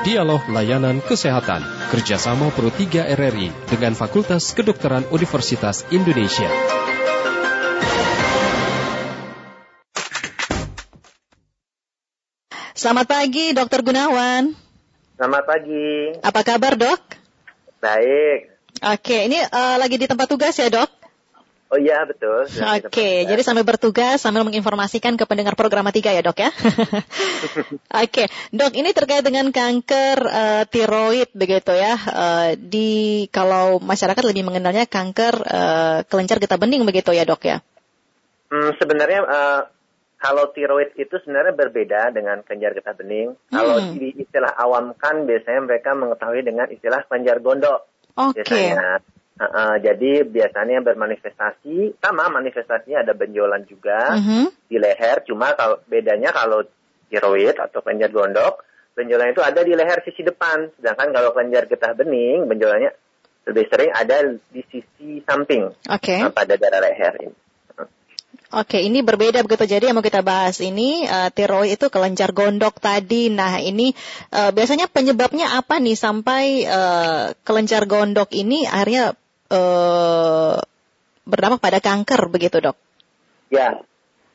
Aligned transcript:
Dialog 0.00 0.40
Layanan 0.48 1.04
Kesehatan 1.04 1.60
kerjasama 1.92 2.48
Pro 2.56 2.72
3 2.72 3.12
RRI 3.20 3.52
dengan 3.68 3.92
Fakultas 3.92 4.56
Kedokteran 4.56 5.04
Universitas 5.12 5.84
Indonesia. 5.92 6.48
Selamat 12.72 13.12
pagi, 13.12 13.52
Dokter 13.52 13.84
Gunawan. 13.84 14.56
Selamat 15.20 15.44
pagi. 15.44 16.16
Apa 16.24 16.40
kabar, 16.48 16.80
Dok? 16.80 17.00
Baik. 17.84 18.56
Oke, 18.80 19.28
ini 19.28 19.36
uh, 19.36 19.76
lagi 19.76 20.00
di 20.00 20.08
tempat 20.08 20.24
tugas 20.32 20.56
ya, 20.56 20.72
Dok? 20.72 20.99
Oh 21.70 21.78
iya 21.78 22.02
betul. 22.02 22.50
Oke, 22.50 23.22
jadi 23.30 23.38
sambil 23.46 23.62
bertugas 23.62 24.18
sambil 24.18 24.42
menginformasikan 24.42 25.14
ke 25.14 25.22
pendengar 25.22 25.54
program 25.54 25.86
3 25.86 26.02
ya 26.02 26.18
dok 26.18 26.42
ya. 26.42 26.50
Oke, 28.02 28.26
dok 28.50 28.74
ini 28.74 28.90
terkait 28.90 29.22
dengan 29.22 29.54
kanker 29.54 30.18
uh, 30.18 30.62
tiroid 30.66 31.30
begitu 31.30 31.70
ya. 31.70 31.94
Uh, 31.94 32.58
di 32.58 33.30
kalau 33.30 33.78
masyarakat 33.78 34.18
lebih 34.26 34.50
mengenalnya 34.50 34.90
kanker 34.90 35.46
uh, 35.46 35.98
kelenjar 36.10 36.42
getah 36.42 36.58
bening 36.58 36.82
begitu 36.82 37.14
ya 37.14 37.22
dok 37.22 37.46
ya. 37.46 37.62
Hmm, 38.50 38.74
sebenarnya 38.74 39.22
uh, 39.22 39.62
kalau 40.18 40.50
tiroid 40.50 40.90
itu 40.98 41.22
sebenarnya 41.22 41.54
berbeda 41.54 42.10
dengan 42.10 42.42
kelenjar 42.42 42.74
getah 42.74 42.98
bening. 42.98 43.38
Hmm. 43.46 43.54
Kalau 43.54 43.76
di 43.94 44.10
istilah 44.18 44.58
awam 44.58 44.90
kan 44.98 45.22
biasanya 45.22 45.70
mereka 45.70 45.94
mengetahui 45.94 46.42
dengan 46.42 46.66
istilah 46.66 47.06
kelenjar 47.06 47.38
gondok. 47.38 47.86
Oke. 48.18 48.42
Okay. 48.42 48.74
Uh, 49.40 49.48
uh, 49.48 49.74
jadi 49.80 50.28
biasanya 50.28 50.84
bermanifestasi 50.84 51.96
sama 51.96 52.28
manifestasinya 52.28 53.00
ada 53.00 53.16
benjolan 53.16 53.64
juga 53.64 54.12
uh 54.12 54.20
-huh. 54.20 54.46
di 54.68 54.76
leher. 54.76 55.24
Cuma 55.24 55.56
kalau 55.56 55.80
bedanya 55.88 56.28
kalau 56.28 56.60
tiroid 57.08 57.56
atau 57.56 57.80
kelenjar 57.80 58.12
gondok, 58.12 58.60
benjolan 58.92 59.32
itu 59.32 59.40
ada 59.40 59.64
di 59.64 59.72
leher 59.72 60.04
sisi 60.04 60.20
depan. 60.20 60.68
Sedangkan 60.76 61.16
kalau 61.16 61.32
kelenjar 61.32 61.64
getah 61.72 61.96
bening, 61.96 62.52
benjolannya 62.52 62.92
lebih 63.48 63.64
sering 63.72 63.90
ada 63.96 64.28
di 64.28 64.60
sisi 64.68 65.24
samping 65.24 65.72
okay. 65.88 66.20
uh, 66.20 66.28
pada 66.28 66.60
darah 66.60 66.84
leher 66.84 67.16
ini. 67.24 67.36
Oke, 68.50 68.82
ini 68.82 68.98
berbeda 69.06 69.46
begitu. 69.46 69.62
Jadi 69.62 69.86
yang 69.86 69.94
mau 69.94 70.02
kita 70.02 70.26
bahas 70.26 70.58
ini 70.58 71.06
uh, 71.06 71.30
tiroid 71.30 71.78
itu 71.78 71.86
kelenjar 71.86 72.34
gondok 72.34 72.82
tadi. 72.82 73.30
Nah, 73.30 73.62
ini 73.62 73.94
uh, 74.34 74.50
biasanya 74.50 74.90
penyebabnya 74.90 75.54
apa 75.54 75.78
nih 75.78 75.94
sampai 75.94 76.66
uh, 76.66 77.30
kelenjar 77.46 77.86
gondok 77.86 78.34
ini 78.34 78.66
akhirnya 78.66 79.14
uh, 79.50 80.56
berdampak 81.26 81.60
pada 81.60 81.78
kanker 81.82 82.30
begitu, 82.30 82.62
Dok? 82.62 82.76
Ya. 83.50 83.82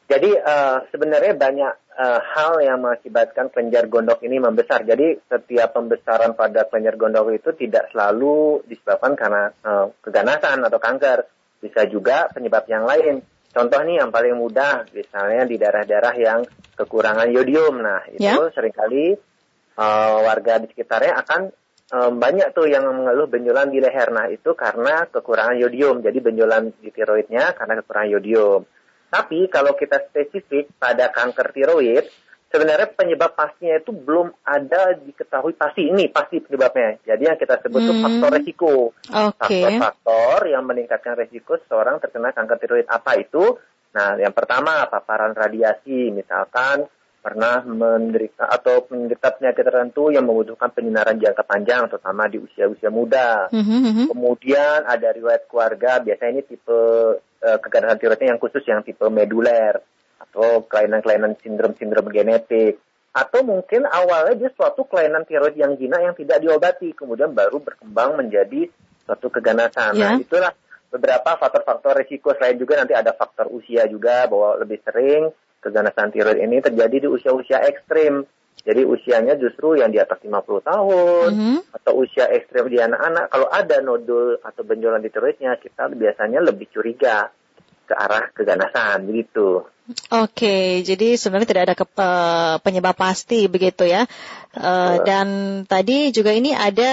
Jadi 0.05 0.38
uh, 0.38 0.85
sebenarnya 0.94 1.33
banyak 1.33 1.73
uh, 1.97 2.21
hal 2.21 2.61
yang 2.61 2.77
mengakibatkan 2.85 3.49
kelenjar 3.49 3.89
gondok 3.89 4.21
ini 4.21 4.38
membesar. 4.38 4.86
Jadi 4.86 5.17
setiap 5.25 5.73
pembesaran 5.73 6.38
pada 6.38 6.69
kelenjar 6.69 6.93
gondok 6.93 7.33
itu 7.33 7.49
tidak 7.58 7.89
selalu 7.89 8.61
disebabkan 8.69 9.17
karena 9.17 9.49
uh, 9.66 9.89
keganasan 10.05 10.61
atau 10.61 10.77
kanker. 10.77 11.25
Bisa 11.58 11.89
juga 11.89 12.30
penyebab 12.30 12.69
yang 12.69 12.86
lain 12.86 13.25
Contoh 13.55 13.80
nih 13.88 14.03
yang 14.03 14.11
paling 14.11 14.36
mudah, 14.36 14.83
misalnya 14.91 15.47
di 15.47 15.55
daerah-daerah 15.55 16.13
yang 16.19 16.43
kekurangan 16.75 17.31
yodium. 17.31 17.80
Nah, 17.80 18.03
itu 18.11 18.19
yeah. 18.19 18.52
sering 18.52 18.75
kali 18.75 19.16
uh, 19.80 20.17
warga 20.27 20.59
di 20.59 20.67
sekitarnya 20.75 21.23
akan 21.23 21.55
um, 21.94 22.17
banyak 22.17 22.55
tuh 22.55 22.66
yang 22.66 22.88
mengeluh 22.88 23.30
benjolan 23.30 23.69
di 23.69 23.83
leher. 23.83 24.09
Nah, 24.09 24.31
itu 24.31 24.55
karena 24.58 25.05
kekurangan 25.09 25.58
yodium. 25.59 26.02
Jadi 26.02 26.17
benjolan 26.23 26.73
di 26.80 26.89
tiroidnya 26.89 27.53
karena 27.53 27.81
kekurangan 27.83 28.11
yodium. 28.17 28.61
Tapi 29.11 29.47
kalau 29.47 29.77
kita 29.77 30.09
spesifik 30.09 30.73
pada 30.75 31.14
kanker 31.14 31.53
tiroid, 31.55 32.05
sebenarnya 32.52 32.92
penyebab 32.92 33.31
pastinya 33.38 33.80
itu 33.80 33.92
belum 33.95 34.33
ada 34.44 34.97
diketahui 34.97 35.55
pasti 35.55 35.88
ini 35.88 36.09
pasti 36.11 36.42
penyebabnya. 36.42 37.00
Jadi 37.05 37.23
yang 37.23 37.38
kita 37.39 37.61
sebut 37.61 37.80
itu 37.80 37.94
hmm. 37.94 38.03
faktor 38.03 38.30
resiko. 38.33 38.75
Faktor-faktor 39.08 40.38
yang 40.52 40.64
meningkatkan 40.67 41.16
resiko 41.16 41.55
seseorang 41.61 42.02
terkena 42.02 42.36
kanker 42.36 42.58
tiroid 42.59 42.88
apa 42.89 43.15
itu? 43.20 43.55
Nah, 43.95 44.20
yang 44.20 44.36
pertama 44.36 44.83
paparan 44.92 45.32
radiasi, 45.32 46.11
misalkan 46.11 46.83
pernah 47.25 47.65
menderita 47.65 48.45
atau 48.45 48.86
menderita 48.86 49.33
penyakit 49.33 49.65
tertentu 49.65 50.13
yang 50.13 50.30
membutuhkan 50.30 50.69
penyinaran 50.69 51.17
jangka 51.17 51.41
panjang, 51.41 51.89
terutama 51.89 52.30
di 52.30 52.37
usia-usia 52.37 52.93
muda. 52.93 53.49
Mm-hmm. 53.49 54.13
Kemudian 54.13 54.86
ada 54.86 55.09
riwayat 55.09 55.49
keluarga, 55.49 56.05
biasanya 56.05 56.37
ini 56.37 56.43
tipe 56.45 56.69
uh, 57.17 57.58
keganasan 57.65 57.97
tiroidnya 57.97 58.37
yang 58.37 58.37
khusus 58.37 58.61
yang 58.69 58.85
tipe 58.85 59.02
meduler 59.09 59.81
atau 60.21 60.69
kelainan-kelainan 60.69 61.33
sindrom-sindrom 61.41 62.14
genetik 62.14 62.77
atau 63.15 63.41
mungkin 63.47 63.87
awalnya 63.87 64.35
dia 64.35 64.52
suatu 64.52 64.83
kelainan 64.85 65.23
tiroid 65.23 65.55
yang 65.55 65.80
jinak 65.80 66.03
yang 66.03 66.15
tidak 66.19 66.43
diobati 66.43 66.91
kemudian 66.91 67.31
baru 67.31 67.64
berkembang 67.64 68.19
menjadi 68.19 68.67
suatu 69.08 69.31
keganasan. 69.31 69.95
Yeah. 69.95 70.14
Nah, 70.14 70.21
itulah 70.21 70.52
beberapa 70.91 71.39
faktor-faktor 71.39 71.95
risiko 72.05 72.35
selain 72.35 72.59
juga 72.59 72.83
nanti 72.83 72.91
ada 72.91 73.15
faktor 73.15 73.47
usia 73.55 73.87
juga 73.87 74.27
bahwa 74.27 74.59
lebih 74.59 74.83
sering 74.83 75.31
keganasan 75.65 76.14
tiroid 76.14 76.37
ini 76.37 76.61
terjadi 76.61 77.02
di 77.02 77.08
usia-usia 77.09 77.65
ekstrim. 77.65 78.30
Jadi 78.65 78.81
usianya 78.81 79.37
justru 79.37 79.77
yang 79.77 79.93
di 79.93 80.02
atas 80.02 80.21
50 80.26 80.42
tahun 80.65 81.30
mm 81.33 81.37
-hmm. 81.37 81.58
atau 81.81 81.93
usia 82.02 82.26
ekstrim 82.33 82.65
di 82.65 82.81
anak-anak 82.81 83.30
kalau 83.30 83.45
ada 83.49 83.77
nodul 83.81 84.42
atau 84.42 84.61
benjolan 84.65 85.05
di 85.05 85.14
tiroidnya 85.14 85.53
kita 85.61 85.86
biasanya 85.93 86.42
lebih 86.42 86.65
curiga 86.73 87.30
ke 87.86 87.93
arah 87.93 88.33
keganasan 88.33 89.05
begitu. 89.05 89.61
Oke, 90.09 90.81
jadi 90.81 91.14
sebenarnya 91.14 91.49
tidak 91.53 91.65
ada 91.70 91.76
ke, 91.77 91.86
uh, 91.86 92.58
penyebab 92.65 92.97
pasti 92.97 93.45
begitu 93.45 93.86
ya. 93.86 94.09
Uh, 94.58 94.97
dan 95.05 95.61
tadi 95.70 96.09
juga 96.09 96.33
ini 96.33 96.58
ada 96.58 96.92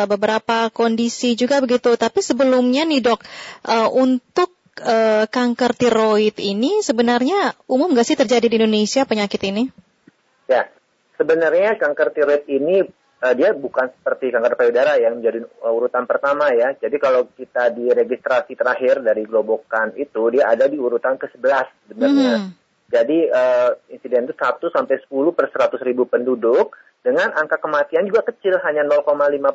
uh, 0.00 0.06
beberapa 0.08 0.72
kondisi 0.72 1.36
juga 1.36 1.60
begitu. 1.60 1.92
Tapi 2.00 2.24
sebelumnya 2.24 2.88
nih 2.88 3.04
dok, 3.04 3.20
uh, 3.68 3.92
untuk 3.92 4.56
uh, 4.82 5.24
kanker 5.30 5.72
tiroid 5.78 6.36
ini 6.42 6.82
sebenarnya 6.82 7.54
umum 7.70 7.94
nggak 7.94 8.06
sih 8.06 8.18
terjadi 8.18 8.46
di 8.50 8.56
Indonesia 8.58 9.06
penyakit 9.06 9.40
ini? 9.46 9.70
Ya, 10.50 10.66
sebenarnya 11.20 11.78
kanker 11.78 12.10
tiroid 12.10 12.44
ini 12.50 12.82
uh, 13.24 13.34
dia 13.36 13.54
bukan 13.54 13.88
seperti 13.94 14.34
kanker 14.34 14.58
payudara 14.58 14.98
yang 14.98 15.22
menjadi 15.22 15.46
uh, 15.62 15.72
urutan 15.72 16.04
pertama 16.04 16.50
ya. 16.50 16.74
Jadi 16.74 16.96
kalau 16.98 17.30
kita 17.32 17.70
di 17.72 17.88
registrasi 17.88 18.58
terakhir 18.58 19.00
dari 19.00 19.22
Globokan 19.24 19.94
itu 19.94 20.34
dia 20.34 20.50
ada 20.50 20.66
di 20.66 20.76
urutan 20.76 21.16
ke-11 21.16 21.66
sebenarnya. 21.88 22.34
Hmm. 22.42 22.50
Jadi 22.92 23.18
uh, 23.32 23.70
insiden 23.90 24.28
itu 24.28 24.36
1 24.36 24.60
sampai 24.70 24.96
10 25.08 25.36
per 25.36 25.46
100 25.50 25.80
ribu 25.88 26.04
penduduk 26.04 26.76
dengan 27.00 27.32
angka 27.36 27.60
kematian 27.60 28.06
juga 28.06 28.24
kecil 28.28 28.60
hanya 28.64 28.84
0,5 28.84 29.04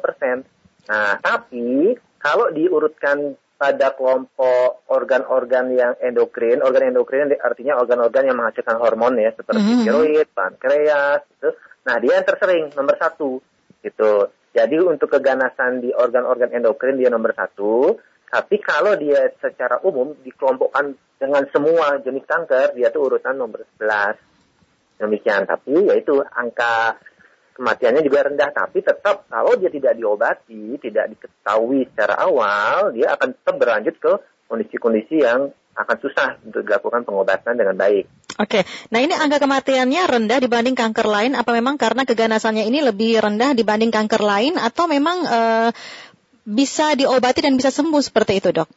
persen. 0.01 0.43
Nah, 0.89 1.21
tapi 1.21 1.97
kalau 2.17 2.49
diurutkan 2.49 3.37
pada 3.59 3.91
kelompok 3.91 4.87
organ-organ 4.87 5.67
yang 5.75 5.93
endokrin, 5.99 6.63
organ 6.63 6.95
endokrin 6.95 7.27
artinya 7.43 7.75
organ-organ 7.75 8.31
yang 8.31 8.39
menghasilkan 8.39 8.79
hormon 8.79 9.19
ya 9.19 9.35
seperti 9.35 9.59
mm 9.59 9.67
-hmm. 9.67 9.83
tiroid, 9.83 10.27
pankreas, 10.31 11.27
itu. 11.27 11.49
Nah 11.83 11.95
dia 11.99 12.23
yang 12.23 12.27
tersering 12.27 12.71
nomor 12.71 12.95
satu 12.95 13.43
gitu. 13.83 14.31
Jadi 14.55 14.79
untuk 14.79 15.11
keganasan 15.11 15.83
di 15.83 15.91
organ-organ 15.91 16.55
endokrin 16.55 16.95
dia 16.95 17.11
nomor 17.11 17.35
satu. 17.35 17.99
Tapi 18.29 18.55
kalau 18.63 18.95
dia 18.95 19.27
secara 19.43 19.83
umum 19.83 20.15
dikelompokkan 20.23 20.95
dengan 21.19 21.43
semua 21.51 21.99
jenis 21.99 22.23
kanker, 22.23 22.77
dia 22.79 22.93
tuh 22.95 23.11
urutan 23.11 23.35
nomor 23.35 23.67
11. 23.75 25.03
Demikian. 25.03 25.43
Tapi 25.49 25.91
yaitu 25.91 26.15
angka 26.21 26.95
kematiannya 27.59 28.01
juga 28.07 28.31
rendah. 28.31 28.49
Tapi 28.55 28.79
tetap 28.79 29.27
kalau 29.27 29.59
dia 29.59 29.67
tidak 29.67 29.99
diobati, 29.99 30.79
tidak 30.79 31.11
diketahui 31.11 31.91
secara 31.91 32.23
awal, 32.23 32.95
dia 32.95 33.11
akan 33.11 33.35
tetap 33.35 33.55
berlanjut 33.59 33.95
ke 33.99 34.11
kondisi-kondisi 34.47 35.19
yang 35.19 35.51
akan 35.79 35.97
susah 35.99 36.39
untuk 36.43 36.63
dilakukan 36.67 37.07
pengobatan 37.07 37.55
dengan 37.55 37.75
baik. 37.75 38.07
Oke, 38.39 38.63
nah 38.91 38.99
ini 39.03 39.11
angka 39.15 39.39
kematiannya 39.39 40.01
rendah 40.07 40.39
dibanding 40.39 40.75
kanker 40.75 41.07
lain. 41.07 41.35
Apa 41.35 41.51
memang 41.51 41.75
karena 41.75 42.07
keganasannya 42.07 42.67
ini 42.67 42.79
lebih 42.83 43.19
rendah 43.19 43.51
dibanding 43.51 43.91
kanker 43.91 44.23
lain, 44.23 44.55
atau 44.55 44.87
memang 44.87 45.23
uh, 45.27 45.69
bisa 46.47 46.95
diobati 46.95 47.43
dan 47.43 47.59
bisa 47.59 47.71
sembuh 47.71 47.99
seperti 47.99 48.39
itu, 48.39 48.49
dok? 48.55 48.67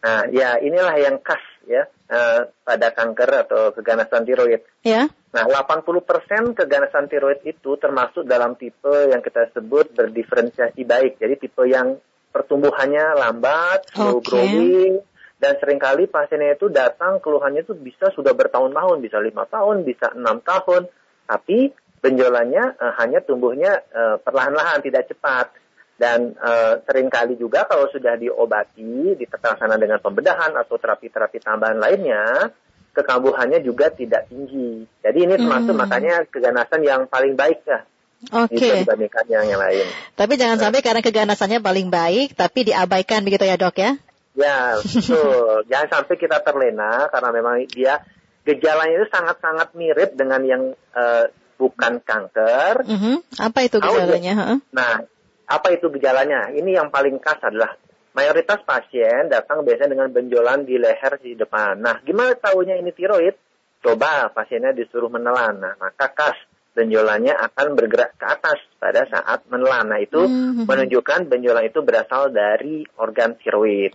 Nah, 0.00 0.24
ya 0.32 0.56
inilah 0.56 0.96
yang 0.96 1.20
khas 1.20 1.40
ya 1.70 1.86
uh, 1.86 2.50
pada 2.66 2.90
kanker 2.90 3.30
atau 3.46 3.70
keganasan 3.70 4.26
tiroid. 4.26 4.66
Ya. 4.82 5.06
Nah, 5.30 5.46
80% 5.46 6.58
keganasan 6.58 7.06
tiroid 7.06 7.46
itu 7.46 7.78
termasuk 7.78 8.26
dalam 8.26 8.58
tipe 8.58 8.90
yang 9.06 9.22
kita 9.22 9.54
sebut 9.54 9.94
berdiferensiasi 9.94 10.82
baik. 10.82 11.22
Jadi 11.22 11.34
tipe 11.38 11.62
yang 11.70 11.94
pertumbuhannya 12.34 13.14
lambat, 13.14 13.94
slow 13.94 14.18
okay. 14.18 14.26
growing, 14.26 14.94
dan 15.38 15.54
sering 15.62 15.78
kali 15.78 16.10
pasiennya 16.10 16.58
itu 16.58 16.66
datang 16.66 17.22
keluhannya 17.22 17.62
itu 17.62 17.78
bisa 17.78 18.10
sudah 18.10 18.34
bertahun-tahun, 18.34 18.98
bisa 18.98 19.22
lima 19.22 19.46
tahun, 19.46 19.86
bisa 19.86 20.10
enam 20.18 20.42
tahun, 20.42 20.90
tapi 21.30 21.70
benjolannya 22.02 22.74
uh, 22.76 22.92
hanya 22.98 23.22
tumbuhnya 23.22 23.86
uh, 23.94 24.16
perlahan-lahan, 24.18 24.82
tidak 24.82 25.06
cepat. 25.06 25.54
Dan 26.00 26.32
uh, 26.40 26.80
sering 26.88 27.12
kali 27.12 27.36
juga 27.36 27.68
kalau 27.68 27.84
sudah 27.92 28.16
diobati, 28.16 29.20
diterlaksana 29.20 29.76
dengan 29.76 30.00
pembedahan 30.00 30.56
atau 30.56 30.80
terapi-terapi 30.80 31.44
tambahan 31.44 31.76
lainnya, 31.76 32.56
kekambuhannya 32.96 33.60
juga 33.60 33.92
tidak 33.92 34.32
tinggi. 34.32 34.88
Jadi 35.04 35.18
ini 35.28 35.34
termasuk 35.36 35.76
hmm. 35.76 35.82
makanya 35.84 36.14
keganasan 36.24 36.80
yang 36.88 37.04
paling 37.04 37.36
baik 37.36 37.60
ya 37.68 37.84
Oke. 38.32 38.56
Okay. 38.56 38.84
dibandingkan 38.84 39.24
yang 39.32 39.44
yang 39.48 39.60
lain. 39.60 39.86
Tapi 40.12 40.40
jangan 40.40 40.56
nah. 40.60 40.62
sampai 40.68 40.80
karena 40.80 41.00
keganasannya 41.00 41.60
paling 41.64 41.88
baik, 41.88 42.36
tapi 42.36 42.68
diabaikan 42.68 43.24
begitu 43.24 43.48
ya 43.48 43.56
dok 43.56 43.76
ya? 43.80 43.96
Ya, 44.36 44.76
betul. 44.80 45.64
jangan 45.72 45.88
sampai 45.88 46.16
kita 46.20 46.40
terlena 46.44 47.08
karena 47.08 47.28
memang 47.32 47.64
dia 47.68 48.04
gejalanya 48.44 49.04
itu 49.04 49.08
sangat-sangat 49.08 49.72
mirip 49.76 50.16
dengan 50.16 50.40
yang 50.44 50.62
uh, 50.96 51.24
bukan 51.56 52.00
kanker. 52.04 52.84
Mm 52.84 52.98
-hmm. 53.00 53.16
Apa 53.40 53.58
itu 53.64 53.76
gejalanya? 53.80 54.60
Nah, 54.72 55.08
apa 55.50 55.74
itu 55.74 55.90
gejalanya? 55.90 56.54
Ini 56.54 56.78
yang 56.78 56.94
paling 56.94 57.18
khas 57.18 57.42
adalah 57.42 57.74
mayoritas 58.14 58.62
pasien 58.62 59.26
datang 59.26 59.66
biasanya 59.66 59.98
dengan 59.98 60.08
benjolan 60.14 60.62
di 60.62 60.78
leher 60.78 61.18
di 61.18 61.34
depan. 61.34 61.82
Nah, 61.82 61.98
gimana 62.06 62.38
tahunya 62.38 62.78
ini 62.78 62.94
tiroid? 62.94 63.34
Coba 63.82 64.30
pasiennya 64.30 64.70
disuruh 64.70 65.10
menelan. 65.10 65.58
Nah, 65.58 65.74
maka 65.74 66.06
khas 66.14 66.38
benjolannya 66.70 67.34
akan 67.34 67.74
bergerak 67.74 68.14
ke 68.14 68.26
atas 68.30 68.62
pada 68.78 69.02
saat 69.10 69.42
menelan. 69.50 69.90
Nah, 69.90 69.98
itu 69.98 70.22
mm-hmm. 70.22 70.70
menunjukkan 70.70 71.26
benjolan 71.26 71.66
itu 71.66 71.82
berasal 71.82 72.30
dari 72.30 72.86
organ 73.02 73.34
tiroid. 73.34 73.90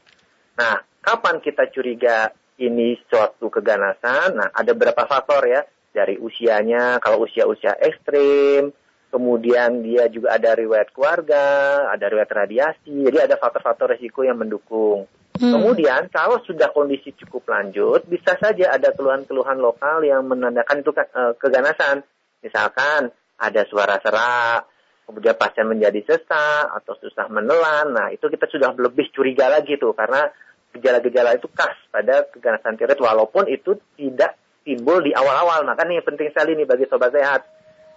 Nah, 0.59 0.83
kapan 0.99 1.39
kita 1.39 1.71
curiga 1.71 2.35
ini 2.59 2.99
suatu 3.07 3.47
keganasan? 3.47 4.35
Nah, 4.35 4.49
ada 4.51 4.75
beberapa 4.75 5.07
faktor 5.07 5.47
ya. 5.47 5.63
Dari 5.95 6.19
usianya, 6.19 6.99
kalau 6.99 7.23
usia-usia 7.23 7.79
ekstrim, 7.79 8.75
kemudian 9.15 9.79
dia 9.79 10.11
juga 10.11 10.35
ada 10.35 10.51
riwayat 10.51 10.91
keluarga, 10.91 11.87
ada 11.87 12.11
riwayat 12.11 12.27
radiasi, 12.27 13.07
jadi 13.07 13.31
ada 13.31 13.39
faktor-faktor 13.39 13.95
resiko 13.95 14.27
yang 14.27 14.35
mendukung. 14.35 15.07
Hmm. 15.39 15.51
Kemudian 15.55 16.11
kalau 16.11 16.43
sudah 16.43 16.75
kondisi 16.75 17.15
cukup 17.15 17.47
lanjut, 17.47 18.03
bisa 18.11 18.35
saja 18.35 18.75
ada 18.75 18.91
keluhan-keluhan 18.91 19.55
lokal 19.63 20.03
yang 20.03 20.27
menandakan 20.27 20.83
itu 20.83 20.91
eh, 20.91 21.33
keganasan. 21.39 22.03
Misalkan 22.43 23.15
ada 23.39 23.61
suara 23.71 24.03
serak, 24.03 24.67
kemudian 25.07 25.39
pasien 25.39 25.71
menjadi 25.71 26.03
sesak 26.03 26.75
atau 26.75 26.99
susah 26.99 27.31
menelan. 27.31 27.95
Nah, 27.95 28.11
itu 28.11 28.27
kita 28.27 28.51
sudah 28.51 28.75
lebih 28.75 29.15
curiga 29.15 29.47
lagi 29.47 29.79
tuh 29.79 29.95
karena 29.95 30.27
gejala-gejala 30.75 31.39
itu 31.39 31.47
khas 31.55 31.79
pada 31.87 32.27
keganasan 32.35 32.75
tiroid 32.75 32.99
walaupun 32.99 33.47
itu 33.47 33.79
tidak 33.95 34.35
timbul 34.67 34.99
di 34.99 35.15
awal-awal. 35.15 35.63
Maka 35.63 35.87
ini 35.87 36.03
penting 36.03 36.35
sekali 36.35 36.59
nih 36.59 36.67
bagi 36.67 36.83
sobat 36.91 37.15
sehat. 37.15 37.54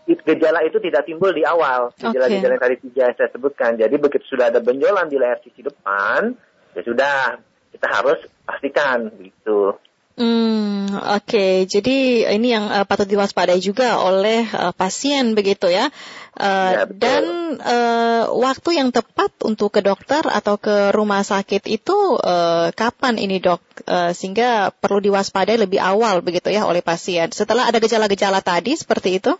Gejala 0.08 0.64
itu 0.64 0.80
tidak 0.80 1.04
timbul 1.04 1.36
di 1.36 1.44
awal. 1.44 1.92
Gejala-gejala 2.00 2.56
yang 2.56 2.64
tadi 2.64 2.76
tiga 2.80 3.12
yang 3.12 3.16
saya 3.20 3.28
sebutkan. 3.28 3.76
Jadi 3.76 3.94
begitu 4.00 4.24
sudah 4.24 4.48
ada 4.48 4.64
benjolan 4.64 5.12
di 5.12 5.20
leher 5.20 5.36
sisi 5.44 5.60
depan, 5.60 6.32
ya 6.72 6.80
sudah 6.80 7.36
kita 7.76 7.86
harus 7.92 8.18
pastikan 8.48 9.12
gitu. 9.20 9.76
Hmm, 10.18 10.90
oke. 10.90 11.30
Okay. 11.30 11.54
Jadi 11.70 12.26
ini 12.26 12.50
yang 12.50 12.66
uh, 12.66 12.82
patut 12.82 13.06
diwaspadai 13.06 13.62
juga 13.62 14.02
oleh 14.02 14.50
uh, 14.50 14.74
pasien 14.74 15.38
begitu 15.38 15.70
ya. 15.70 15.94
Uh, 16.34 16.72
ya 16.74 16.82
dan 16.90 17.24
uh, 17.62 18.26
waktu 18.34 18.82
yang 18.82 18.90
tepat 18.90 19.30
untuk 19.46 19.78
ke 19.78 19.80
dokter 19.82 20.26
atau 20.26 20.58
ke 20.58 20.90
rumah 20.90 21.22
sakit 21.22 21.70
itu 21.70 22.18
uh, 22.18 22.74
kapan 22.74 23.14
ini 23.14 23.38
dok? 23.38 23.62
Uh, 23.86 24.10
sehingga 24.10 24.74
perlu 24.74 24.98
diwaspadai 24.98 25.54
lebih 25.54 25.78
awal 25.78 26.18
begitu 26.18 26.50
ya 26.50 26.66
oleh 26.66 26.82
pasien. 26.82 27.30
Setelah 27.30 27.70
ada 27.70 27.78
gejala-gejala 27.78 28.42
tadi 28.42 28.74
seperti 28.74 29.22
itu? 29.22 29.38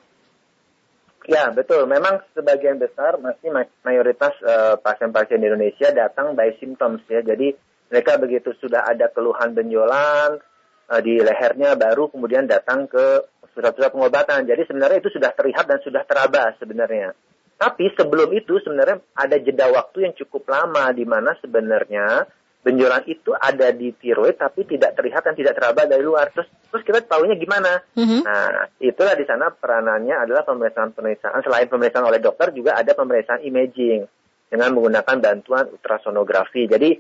Ya 1.29 1.53
betul. 1.53 1.85
Memang 1.85 2.25
sebagian 2.33 2.81
besar 2.81 3.21
masih 3.21 3.53
mayoritas 3.85 4.33
pasien-pasien 4.81 5.37
uh, 5.37 5.43
di 5.45 5.47
Indonesia 5.53 5.93
datang 5.93 6.33
by 6.33 6.57
symptoms 6.57 7.05
ya. 7.05 7.21
Jadi 7.21 7.53
mereka 7.93 8.17
begitu 8.17 8.57
sudah 8.57 8.89
ada 8.89 9.13
keluhan 9.13 9.53
benjolan, 9.53 10.41
uh, 10.89 11.01
di 11.05 11.21
lehernya 11.21 11.77
baru 11.77 12.09
kemudian 12.09 12.49
datang 12.49 12.89
ke 12.89 13.29
pusat-pusat 13.53 13.93
pengobatan. 13.93 14.49
Jadi 14.49 14.73
sebenarnya 14.73 15.05
itu 15.05 15.13
sudah 15.13 15.37
terlihat 15.37 15.69
dan 15.69 15.79
sudah 15.85 16.03
teraba 16.09 16.57
sebenarnya. 16.57 17.13
Tapi 17.61 17.93
sebelum 17.93 18.33
itu 18.33 18.57
sebenarnya 18.65 19.03
ada 19.13 19.37
jeda 19.37 19.69
waktu 19.69 20.09
yang 20.09 20.15
cukup 20.17 20.49
lama 20.49 20.89
di 20.97 21.05
mana 21.05 21.37
sebenarnya 21.45 22.25
benjolan 22.69 23.01
itu 23.09 23.33
ada 23.33 23.73
di 23.73 23.97
tiroid 23.97 24.37
tapi 24.37 24.69
tidak 24.69 24.93
terlihat 24.93 25.25
dan 25.25 25.33
tidak 25.33 25.57
teraba 25.57 25.89
dari 25.89 26.05
luar. 26.05 26.29
Terus 26.37 26.53
terus 26.69 26.85
kita 26.85 27.01
tahunya 27.09 27.41
gimana? 27.41 27.81
Mm-hmm. 27.97 28.21
Nah, 28.29 28.69
itulah 28.77 29.17
di 29.17 29.25
sana 29.25 29.49
peranannya 29.49 30.29
adalah 30.29 30.45
pemeriksaan-pemeriksaan 30.45 31.41
selain 31.41 31.73
pemeriksaan 31.73 32.05
oleh 32.05 32.21
dokter 32.21 32.53
juga 32.53 32.77
ada 32.77 32.93
pemeriksaan 32.93 33.41
imaging 33.41 34.05
dengan 34.53 34.69
menggunakan 34.77 35.17
bantuan 35.17 35.65
ultrasonografi. 35.73 36.69
Jadi 36.69 36.93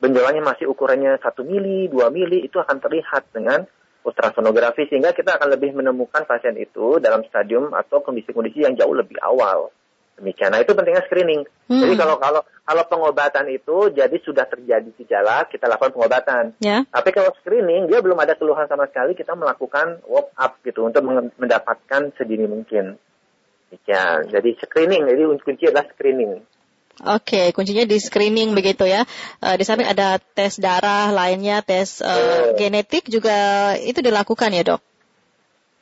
benjolannya 0.00 0.40
masih 0.40 0.72
ukurannya 0.72 1.20
1 1.20 1.44
mili, 1.44 1.92
2 1.92 2.08
mili, 2.08 2.40
itu 2.48 2.56
akan 2.56 2.80
terlihat 2.80 3.28
dengan 3.36 3.60
ultrasonografi 4.04 4.88
sehingga 4.88 5.16
kita 5.16 5.36
akan 5.40 5.52
lebih 5.52 5.76
menemukan 5.76 6.28
pasien 6.28 6.56
itu 6.60 7.00
dalam 7.00 7.24
stadium 7.28 7.72
atau 7.72 8.04
kondisi-kondisi 8.04 8.64
yang 8.64 8.76
jauh 8.76 8.92
lebih 8.92 9.16
awal. 9.20 9.72
Demikian. 10.14 10.54
Nah, 10.54 10.62
itu 10.62 10.72
pentingnya 10.78 11.02
screening. 11.10 11.42
Hmm. 11.66 11.82
Jadi 11.82 11.94
kalau 11.98 12.22
kalau 12.22 12.46
kalau 12.62 12.84
pengobatan 12.86 13.50
itu 13.50 13.90
jadi 13.90 14.14
sudah 14.22 14.46
terjadi 14.46 14.86
gejala, 14.94 15.42
kita 15.50 15.66
lakukan 15.66 15.90
pengobatan. 15.90 16.54
Yeah. 16.62 16.86
Tapi 16.86 17.10
kalau 17.10 17.34
screening 17.42 17.90
dia 17.90 17.98
belum 17.98 18.16
ada 18.22 18.38
keluhan 18.38 18.70
sama 18.70 18.86
sekali, 18.86 19.18
kita 19.18 19.34
melakukan 19.34 20.06
walk 20.06 20.30
up 20.38 20.62
gitu 20.62 20.86
untuk 20.86 21.02
mendapatkan 21.34 22.14
sedini 22.14 22.46
mungkin. 22.46 22.94
Demikian. 23.74 24.30
Jadi 24.30 24.50
screening, 24.62 25.02
jadi 25.10 25.22
kunci 25.42 25.64
adalah 25.66 25.90
screening. 25.90 26.46
Oke, 27.02 27.26
okay, 27.26 27.46
kuncinya 27.50 27.82
di 27.82 27.98
screening 27.98 28.54
begitu 28.54 28.86
ya. 28.86 29.02
Uh, 29.42 29.58
di 29.58 29.66
samping 29.66 29.90
ada 29.90 30.22
tes 30.22 30.62
darah, 30.62 31.10
lainnya 31.10 31.58
tes 31.58 31.98
uh, 31.98 32.54
genetik 32.54 33.10
juga 33.10 33.74
itu 33.82 33.98
dilakukan 33.98 34.54
ya 34.54 34.62
dok? 34.62 34.80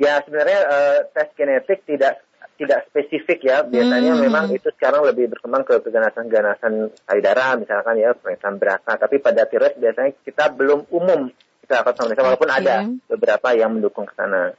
Ya 0.00 0.24
sebenarnya 0.24 0.60
uh, 0.72 0.98
tes 1.12 1.28
genetik 1.36 1.84
tidak 1.84 2.24
tidak 2.62 2.86
spesifik 2.88 3.38
ya. 3.42 3.66
Biasanya 3.66 4.14
hmm. 4.14 4.22
memang 4.22 4.44
itu 4.54 4.70
sekarang 4.78 5.02
lebih 5.02 5.34
berkembang 5.34 5.66
ke 5.66 5.82
keganasan-ganasan 5.82 6.94
payudara 7.02 7.58
misalkan 7.58 7.98
ya 7.98 8.14
pemeriksaan 8.14 8.56
berasa. 8.62 8.94
Tapi 8.94 9.18
pada 9.18 9.42
tiroid 9.50 9.74
biasanya 9.76 10.14
kita 10.22 10.54
belum 10.54 10.86
umum 10.94 11.26
kita 11.66 11.82
lakukan 11.82 11.96
pemeriksaan 11.98 12.26
walaupun 12.30 12.50
okay. 12.50 12.60
ada 12.62 12.74
beberapa 13.10 13.48
yang 13.58 13.70
mendukung 13.74 14.06
ke 14.06 14.14
sana. 14.14 14.54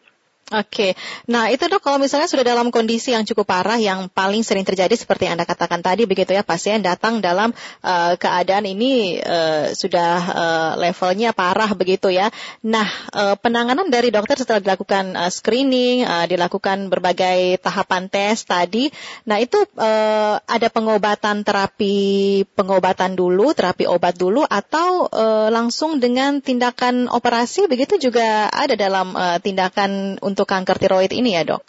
Oke, 0.52 0.92
nah 1.24 1.48
itu 1.48 1.72
dok 1.72 1.80
kalau 1.80 2.04
misalnya 2.04 2.28
sudah 2.28 2.44
dalam 2.44 2.68
kondisi 2.68 3.16
yang 3.16 3.24
cukup 3.24 3.48
parah 3.48 3.80
yang 3.80 4.12
paling 4.12 4.44
sering 4.44 4.68
terjadi 4.68 4.92
seperti 4.92 5.24
yang 5.24 5.40
anda 5.40 5.48
katakan 5.48 5.80
tadi 5.80 6.04
begitu 6.04 6.36
ya 6.36 6.44
pasien 6.44 6.84
datang 6.84 7.24
dalam 7.24 7.56
uh, 7.80 8.14
keadaan 8.20 8.68
ini 8.68 9.24
uh, 9.24 9.72
sudah 9.72 10.14
uh, 10.20 10.72
levelnya 10.76 11.32
parah 11.32 11.72
begitu 11.72 12.12
ya. 12.12 12.28
Nah 12.60 12.84
uh, 13.16 13.40
penanganan 13.40 13.88
dari 13.88 14.12
dokter 14.12 14.36
setelah 14.36 14.60
dilakukan 14.60 15.16
uh, 15.16 15.32
screening, 15.32 16.04
uh, 16.04 16.28
dilakukan 16.28 16.92
berbagai 16.92 17.64
tahapan 17.64 18.12
tes 18.12 18.44
tadi, 18.44 18.92
nah 19.24 19.40
itu 19.40 19.64
uh, 19.80 20.44
ada 20.44 20.68
pengobatan 20.68 21.48
terapi 21.48 22.44
pengobatan 22.52 23.16
dulu, 23.16 23.56
terapi 23.56 23.88
obat 23.88 24.20
dulu 24.20 24.44
atau 24.44 25.08
uh, 25.08 25.48
langsung 25.48 26.04
dengan 26.04 26.44
tindakan 26.44 27.08
operasi 27.08 27.72
begitu 27.72 27.96
juga 27.96 28.52
ada 28.52 28.76
dalam 28.76 29.16
uh, 29.16 29.40
tindakan 29.40 30.20
untuk 30.34 30.50
kanker 30.50 30.82
tiroid 30.82 31.14
ini 31.14 31.38
ya 31.38 31.46
dok? 31.46 31.62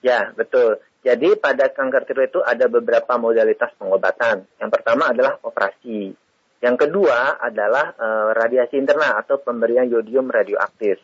Ya, 0.00 0.32
betul. 0.32 0.80
Jadi 1.04 1.36
pada 1.38 1.68
kanker 1.68 2.08
tiroid 2.08 2.32
itu 2.32 2.40
ada 2.42 2.66
beberapa 2.66 3.20
modalitas 3.20 3.70
pengobatan. 3.76 4.48
Yang 4.58 4.70
pertama 4.72 5.12
adalah 5.12 5.36
operasi. 5.44 6.16
Yang 6.58 6.76
kedua 6.88 7.38
adalah 7.38 7.94
e, 7.94 8.06
radiasi 8.34 8.82
internal 8.82 9.14
atau 9.22 9.38
pemberian 9.38 9.86
yodium 9.86 10.26
radioaktif. 10.26 10.98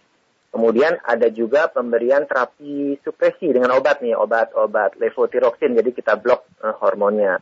Kemudian 0.50 0.98
ada 1.02 1.30
juga 1.30 1.70
pemberian 1.70 2.26
terapi 2.26 2.98
supresi 3.02 3.54
dengan 3.54 3.74
obat 3.78 4.02
nih, 4.02 4.18
obat-obat 4.18 4.98
levotiroksin. 4.98 5.78
Jadi 5.78 5.90
kita 5.94 6.18
blok 6.18 6.42
e, 6.58 6.74
hormonnya. 6.74 7.38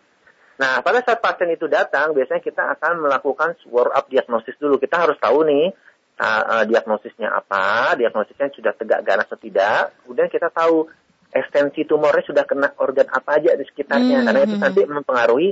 Nah, 0.61 0.85
pada 0.85 1.01
saat 1.01 1.25
pasien 1.25 1.49
itu 1.57 1.65
datang, 1.67 2.13
biasanya 2.13 2.45
kita 2.45 2.63
akan 2.77 3.09
melakukan 3.09 3.57
swab 3.65 3.89
up 3.89 4.07
diagnosis 4.13 4.55
dulu. 4.61 4.77
Kita 4.77 5.09
harus 5.09 5.17
tahu 5.17 5.49
nih, 5.49 5.73
uh, 6.19 6.43
uh, 6.59 6.65
diagnosisnya 6.69 7.33
apa, 7.33 7.97
diagnosisnya 7.97 8.53
sudah 8.53 8.73
tegak 8.77 9.07
ganas 9.07 9.29
atau 9.31 9.41
tidak, 9.41 9.97
kemudian 10.05 10.29
kita 10.29 10.49
tahu 10.53 10.89
ekstensi 11.33 11.89
tumornya 11.89 12.25
sudah 12.29 12.45
kena 12.45 12.77
organ 12.77 13.09
apa 13.09 13.41
aja 13.41 13.57
di 13.57 13.65
sekitarnya, 13.65 14.21
hmm. 14.21 14.27
karena 14.29 14.41
itu 14.45 14.57
nanti 14.61 14.81
mempengaruhi 14.85 15.49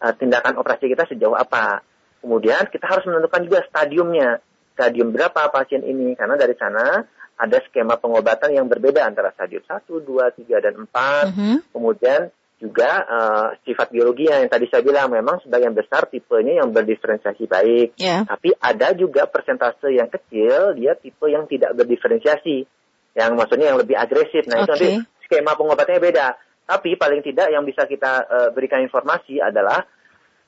uh, 0.00 0.12
tindakan 0.16 0.56
operasi 0.60 0.88
kita 0.88 1.04
sejauh 1.10 1.36
apa. 1.36 1.84
Kemudian 2.20 2.68
kita 2.68 2.84
harus 2.88 3.04
menentukan 3.08 3.44
juga 3.44 3.64
stadiumnya, 3.68 4.40
stadium 4.76 5.12
berapa 5.12 5.48
pasien 5.52 5.84
ini, 5.84 6.16
karena 6.16 6.36
dari 6.36 6.56
sana 6.56 7.04
ada 7.40 7.58
skema 7.64 7.96
pengobatan 7.96 8.52
yang 8.52 8.68
berbeda 8.68 9.00
antara 9.00 9.32
stadium 9.32 9.64
1, 9.64 9.88
2, 9.88 10.44
3, 10.44 10.60
dan 10.60 10.74
4. 10.76 10.84
Mm 10.84 11.32
-hmm. 11.32 11.56
Kemudian 11.72 12.20
juga 12.60 12.90
uh, 13.08 13.48
sifat 13.64 13.88
biologi 13.88 14.28
yang 14.28 14.44
tadi 14.52 14.68
saya 14.68 14.84
bilang 14.84 15.08
memang 15.08 15.40
sebagian 15.40 15.72
besar 15.72 16.12
tipenya 16.12 16.60
yang 16.60 16.76
berdiferensiasi 16.76 17.48
baik. 17.48 17.96
Yeah. 17.96 18.28
Tapi 18.28 18.52
ada 18.60 18.92
juga 18.92 19.24
persentase 19.24 19.96
yang 19.96 20.12
kecil 20.12 20.76
dia 20.76 20.92
tipe 20.92 21.24
yang 21.32 21.48
tidak 21.48 21.72
berdiferensiasi. 21.72 22.68
Yang 23.16 23.30
maksudnya 23.32 23.72
yang 23.72 23.80
lebih 23.80 23.96
agresif. 23.96 24.44
Nah, 24.44 24.60
okay. 24.60 24.68
itu 24.68 24.70
nanti 24.76 24.88
skema 25.24 25.56
pengobatannya 25.56 26.04
beda. 26.04 26.36
Tapi 26.68 27.00
paling 27.00 27.24
tidak 27.24 27.48
yang 27.48 27.64
bisa 27.64 27.88
kita 27.88 28.28
uh, 28.28 28.48
berikan 28.52 28.84
informasi 28.84 29.40
adalah 29.40 29.80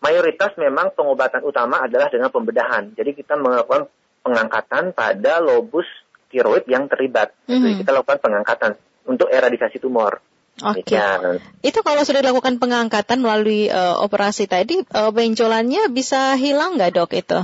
mayoritas 0.05 0.53
memang 0.61 0.93
pengobatan 0.93 1.41
utama 1.49 1.81
adalah 1.81 2.13
dengan 2.13 2.29
pembedahan. 2.29 2.93
Jadi 2.93 3.17
kita 3.17 3.41
melakukan 3.41 3.89
pengangkatan 4.21 4.93
pada 4.93 5.41
lobus 5.41 5.89
tiroid 6.29 6.69
yang 6.69 6.93
terlibat. 6.93 7.33
Mm 7.49 7.57
-hmm. 7.57 7.63
Jadi 7.65 7.75
kita 7.83 7.91
lakukan 7.97 8.21
pengangkatan 8.21 8.73
untuk 9.09 9.33
eradikasi 9.33 9.81
tumor. 9.81 10.21
Oke. 10.61 10.85
Okay. 10.85 11.41
Itu 11.65 11.81
kalau 11.81 12.05
sudah 12.05 12.21
dilakukan 12.21 12.61
pengangkatan 12.61 13.25
melalui 13.25 13.73
uh, 13.73 13.97
operasi 14.05 14.45
tadi, 14.45 14.85
uh, 14.93 15.09
benjolannya 15.09 15.89
bisa 15.89 16.37
hilang 16.37 16.77
nggak 16.77 16.93
dok 16.93 17.11
itu? 17.17 17.41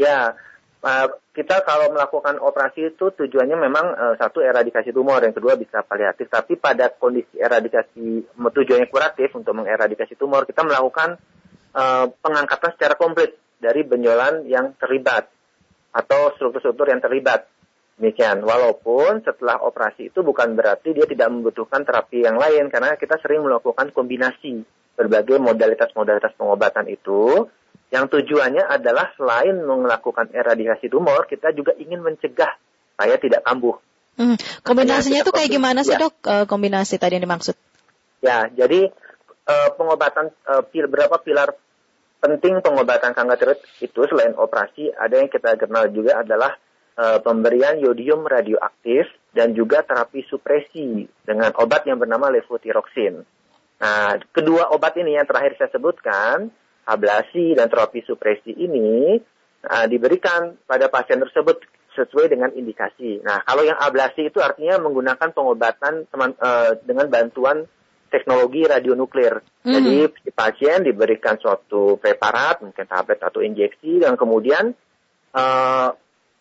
Ya, 0.00 0.40
uh, 0.80 1.06
kita 1.36 1.60
kalau 1.64 1.92
melakukan 1.92 2.40
operasi 2.40 2.96
itu 2.96 3.12
tujuannya 3.12 3.56
memang 3.56 3.86
uh, 3.92 4.14
satu 4.16 4.40
eradikasi 4.40 4.96
tumor, 4.96 5.20
yang 5.20 5.36
kedua 5.36 5.60
bisa 5.60 5.84
paliatif. 5.84 6.32
Tapi 6.32 6.56
pada 6.56 6.88
kondisi 6.88 7.36
eradikasi 7.36 8.32
tujuannya 8.36 8.88
kuratif 8.88 9.32
untuk 9.36 9.52
mengeradikasi 9.52 10.16
tumor, 10.16 10.48
kita 10.48 10.64
melakukan 10.64 11.20
uh, 11.76 12.08
pengangkatan 12.20 12.76
secara 12.76 12.96
komplit 12.96 13.36
dari 13.60 13.84
benjolan 13.84 14.48
yang 14.48 14.74
terlibat 14.80 15.28
atau 15.92 16.32
struktur-struktur 16.36 16.88
yang 16.88 17.04
terlibat. 17.04 17.46
Demikian. 18.00 18.40
Walaupun 18.42 19.20
setelah 19.22 19.60
operasi 19.62 20.10
itu 20.10 20.24
bukan 20.24 20.56
berarti 20.56 20.96
dia 20.96 21.04
tidak 21.04 21.28
membutuhkan 21.28 21.84
terapi 21.84 22.24
yang 22.24 22.40
lain 22.40 22.72
karena 22.72 22.96
kita 22.96 23.20
sering 23.20 23.44
melakukan 23.44 23.92
kombinasi 23.92 24.64
berbagai 24.96 25.40
modalitas-modalitas 25.40 26.36
pengobatan 26.36 26.88
itu 26.88 27.48
yang 27.92 28.08
tujuannya 28.08 28.64
adalah 28.64 29.12
selain 29.20 29.60
melakukan 29.60 30.32
eradikasi 30.32 30.88
tumor, 30.88 31.28
kita 31.28 31.52
juga 31.52 31.76
ingin 31.76 32.00
mencegah 32.00 32.56
supaya 32.96 33.20
tidak 33.20 33.44
kambuh. 33.44 33.76
Hmm. 34.16 34.40
Kombinasinya 34.64 35.20
itu 35.20 35.32
kayak 35.32 35.50
gimana 35.52 35.84
sih 35.84 35.96
ya. 35.96 36.00
dok? 36.00 36.16
Eh, 36.24 36.44
kombinasi 36.48 36.96
tadi 36.96 37.20
yang 37.20 37.28
dimaksud? 37.28 37.52
Ya, 38.24 38.48
jadi 38.48 38.88
uh, 39.44 39.68
pengobatan 39.76 40.32
pil, 40.72 40.88
berapa 40.88 41.20
pilar 41.20 41.52
penting 42.22 42.62
pengobatan 42.62 43.12
kanker 43.12 43.36
tiroid 43.36 43.60
itu 43.82 44.00
selain 44.06 44.32
operasi 44.38 44.94
ada 44.94 45.18
yang 45.18 45.26
kita 45.26 45.58
kenal 45.58 45.90
juga 45.90 46.22
adalah 46.22 46.54
uh, 46.96 47.18
pemberian 47.24 47.80
yodium 47.80 48.24
radioaktif 48.24 49.08
dan 49.32 49.56
juga 49.56 49.80
terapi 49.84 50.24
supresi 50.28 51.08
dengan 51.24 51.52
obat 51.56 51.88
yang 51.88 51.96
bernama 51.96 52.28
levotiroxin. 52.28 53.24
Nah, 53.82 54.14
kedua 54.30 54.70
obat 54.70 54.94
ini 55.00 55.18
yang 55.18 55.26
terakhir 55.26 55.58
saya 55.58 55.70
sebutkan, 55.74 56.52
ablasi 56.86 57.58
dan 57.58 57.66
terapi 57.66 58.04
supresi 58.06 58.54
ini 58.54 59.18
uh, 59.66 59.86
diberikan 59.90 60.54
pada 60.68 60.86
pasien 60.86 61.18
tersebut 61.18 61.64
sesuai 61.92 62.32
dengan 62.32 62.50
indikasi. 62.56 63.20
Nah, 63.20 63.44
kalau 63.44 63.64
yang 63.68 63.76
ablasi 63.76 64.32
itu 64.32 64.40
artinya 64.40 64.80
menggunakan 64.80 65.28
pengobatan 65.32 66.08
teman, 66.08 66.32
uh, 66.40 66.78
dengan 66.84 67.08
bantuan 67.12 67.68
teknologi 68.12 68.64
radionuklir. 68.68 69.40
Hmm. 69.64 69.72
Jadi 69.72 70.08
si 70.20 70.30
pasien 70.32 70.84
diberikan 70.84 71.40
suatu 71.40 71.96
preparat, 71.96 72.60
mungkin 72.60 72.84
tablet 72.84 73.20
atau 73.24 73.40
injeksi, 73.40 74.04
dan 74.04 74.20
kemudian 74.20 74.76
uh, 75.32 75.88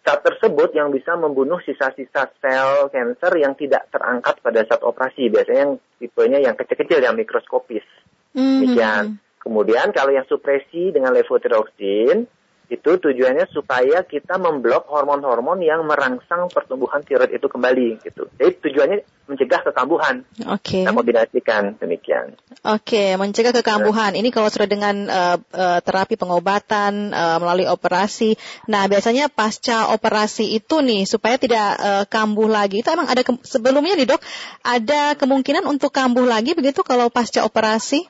zat 0.02 0.20
tersebut 0.26 0.74
yang 0.74 0.90
bisa 0.90 1.14
membunuh 1.14 1.62
sisa-sisa 1.62 2.30
sel 2.42 2.90
kanker 2.90 3.34
yang 3.38 3.54
tidak 3.54 3.86
terangkat 3.94 4.42
pada 4.42 4.66
saat 4.66 4.82
operasi. 4.82 5.30
Biasanya 5.30 5.62
yang 5.70 5.76
tipenya 6.02 6.40
yang 6.42 6.56
kecil-kecil, 6.58 7.00
yang 7.06 7.14
mikroskopis. 7.14 7.86
Mm 8.34 8.66
-hmm. 8.66 9.18
Kemudian 9.42 9.90
kalau 9.90 10.14
yang 10.14 10.26
supresi 10.30 10.94
dengan 10.94 11.14
levotiroxin, 11.18 12.30
itu 12.72 12.96
tujuannya 12.96 13.52
supaya 13.52 14.00
kita 14.08 14.40
memblok 14.40 14.88
hormon-hormon 14.88 15.60
yang 15.60 15.84
merangsang 15.84 16.48
pertumbuhan 16.48 17.04
tiroid 17.04 17.36
itu 17.36 17.44
kembali 17.52 18.00
gitu. 18.00 18.32
Jadi 18.40 18.52
tujuannya 18.64 18.98
mencegah 19.28 19.62
kekambuhan. 19.68 20.24
Oke. 20.48 20.80
Okay. 20.80 20.84
Kita 20.88 20.96
kombinasikan 20.96 21.64
demikian. 21.84 22.40
Oke, 22.64 22.96
okay, 22.96 23.10
mencegah 23.20 23.52
kekambuhan. 23.52 24.16
Ini 24.16 24.32
kalau 24.32 24.48
sudah 24.48 24.72
dengan 24.72 25.04
uh, 25.12 25.36
uh, 25.52 25.80
terapi 25.84 26.16
pengobatan 26.16 27.12
uh, 27.12 27.44
melalui 27.44 27.68
operasi. 27.68 28.40
Nah, 28.72 28.88
biasanya 28.88 29.28
pasca 29.28 29.92
operasi 29.92 30.56
itu 30.56 30.80
nih 30.80 31.04
supaya 31.04 31.36
tidak 31.36 31.76
uh, 31.76 32.04
kambuh 32.08 32.48
lagi. 32.48 32.88
Itu 32.88 32.96
emang 32.96 33.12
ada 33.12 33.20
sebelumnya 33.44 34.00
nih, 34.00 34.08
Dok, 34.16 34.24
ada 34.64 35.20
kemungkinan 35.20 35.68
untuk 35.68 35.92
kambuh 35.92 36.24
lagi 36.24 36.56
begitu 36.56 36.88
kalau 36.88 37.12
pasca 37.12 37.44
operasi? 37.44 38.08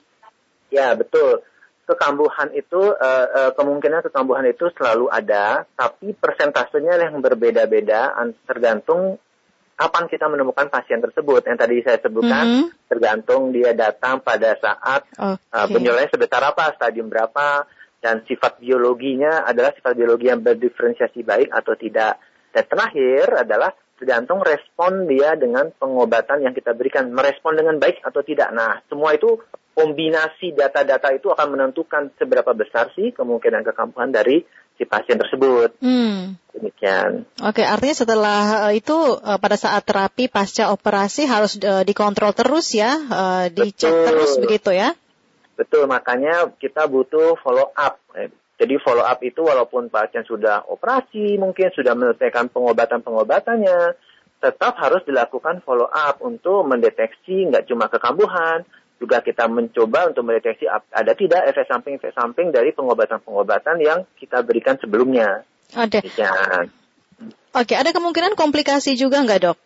Ya, 0.69 0.93
betul 0.93 1.41
kekambuhan 1.91 2.55
itu 2.55 2.79
uh, 2.79 3.27
uh, 3.27 3.51
kemungkinan 3.53 4.07
kekambuhan 4.07 4.47
itu 4.47 4.71
selalu 4.79 5.11
ada, 5.11 5.67
tapi 5.75 6.15
persentasenya 6.15 6.95
yang 6.97 7.19
berbeda-beda 7.19 8.15
tergantung 8.47 9.19
kapan 9.75 10.05
kita 10.07 10.31
menemukan 10.31 10.71
pasien 10.71 11.03
tersebut. 11.03 11.43
Yang 11.43 11.57
tadi 11.59 11.75
saya 11.83 11.97
sebutkan 11.99 12.45
mm 12.47 12.53
-hmm. 12.55 12.67
tergantung 12.87 13.51
dia 13.51 13.75
datang 13.75 14.23
pada 14.23 14.55
saat 14.55 15.03
okay. 15.17 15.35
uh, 15.51 15.67
benjolannya 15.67 16.09
sebesar 16.13 16.41
apa, 16.47 16.77
stadium 16.77 17.11
berapa, 17.11 17.65
dan 18.01 18.25
sifat 18.25 18.57
biologinya 18.57 19.45
adalah 19.45 19.73
sifat 19.75 19.93
biologi 19.93 20.31
yang 20.31 20.41
berdiferensiasi 20.41 21.21
baik 21.21 21.49
atau 21.53 21.73
tidak. 21.77 22.17
Dan 22.51 22.63
terakhir 22.67 23.45
adalah 23.45 23.71
tergantung 24.01 24.41
respon 24.41 25.05
dia 25.05 25.37
dengan 25.37 25.69
pengobatan 25.77 26.41
yang 26.41 26.57
kita 26.57 26.73
berikan, 26.73 27.13
merespon 27.13 27.53
dengan 27.53 27.77
baik 27.77 28.01
atau 28.01 28.25
tidak. 28.25 28.49
Nah, 28.49 28.81
semua 28.89 29.13
itu 29.13 29.37
kombinasi 29.71 30.51
data-data 30.53 31.15
itu 31.15 31.31
akan 31.31 31.47
menentukan 31.55 32.11
seberapa 32.19 32.51
besar 32.51 32.91
sih 32.93 33.15
kemungkinan 33.15 33.63
kekampuhan 33.63 34.11
dari 34.11 34.43
si 34.75 34.83
pasien 34.83 35.21
tersebut. 35.21 35.77
Hmm. 35.79 36.35
Demikian. 36.51 37.23
Oke, 37.39 37.63
artinya 37.63 37.95
setelah 37.95 38.41
uh, 38.67 38.73
itu 38.75 38.93
uh, 38.93 39.39
pada 39.39 39.55
saat 39.55 39.87
terapi 39.87 40.27
pasca 40.27 40.73
operasi 40.73 41.29
harus 41.29 41.55
uh, 41.63 41.87
dikontrol 41.87 42.35
terus 42.35 42.75
ya, 42.75 42.97
dicek 43.53 43.87
Betul. 43.87 44.07
terus 44.09 44.31
begitu 44.41 44.69
ya? 44.75 44.91
Betul, 45.55 45.85
makanya 45.85 46.49
kita 46.57 46.89
butuh 46.89 47.37
follow 47.39 47.69
up. 47.77 48.01
Jadi 48.57 48.77
follow 48.81 49.05
up 49.05 49.21
itu 49.21 49.41
walaupun 49.41 49.89
pasien 49.89 50.25
sudah 50.25 50.65
operasi, 50.69 51.37
mungkin 51.37 51.69
sudah 51.73 51.93
menyelesaikan 51.97 52.49
pengobatan-pengobatannya, 52.49 53.97
tetap 54.41 54.73
harus 54.81 55.05
dilakukan 55.05 55.61
follow 55.61 55.85
up 55.85 56.17
untuk 56.25 56.65
mendeteksi 56.65 57.49
nggak 57.49 57.69
cuma 57.69 57.89
kekambuhan, 57.93 58.65
juga 59.01 59.25
kita 59.25 59.49
mencoba 59.49 60.13
untuk 60.13 60.29
mendeteksi 60.29 60.69
ada 60.69 61.13
tidak 61.17 61.49
efek 61.49 61.65
samping-efek 61.65 62.13
samping 62.13 62.53
dari 62.53 62.69
pengobatan-pengobatan 62.69 63.81
yang 63.81 64.05
kita 64.21 64.45
berikan 64.45 64.77
sebelumnya. 64.77 65.41
Ada. 65.73 66.05
Ya. 66.13 66.69
Oke, 67.57 67.73
ada 67.73 67.89
kemungkinan 67.89 68.37
komplikasi 68.37 68.93
juga 68.93 69.25
nggak 69.25 69.41
dok? 69.41 69.57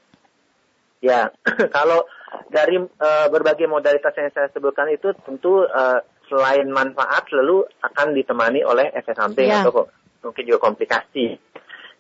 Ya, 1.04 1.36
kalau 1.76 2.08
dari 2.48 2.80
uh, 2.80 3.28
berbagai 3.28 3.68
modalitas 3.68 4.16
yang 4.16 4.32
saya 4.32 4.48
sebutkan 4.56 4.88
itu 4.88 5.12
tentu 5.28 5.68
uh, 5.68 6.00
selain 6.32 6.72
manfaat 6.72 7.28
selalu 7.28 7.68
akan 7.84 8.16
ditemani 8.16 8.64
oleh 8.64 8.88
efek 8.96 9.20
samping 9.20 9.52
yeah. 9.52 9.68
atau 9.68 9.92
mungkin 10.24 10.44
juga 10.48 10.64
komplikasi. 10.64 11.36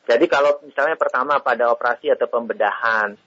Jadi 0.05 0.25
kalau 0.31 0.63
misalnya 0.63 0.95
pertama 0.95 1.43
pada 1.43 1.67
operasi 1.73 2.13
atau 2.13 2.29
pembedahan, 2.29 3.17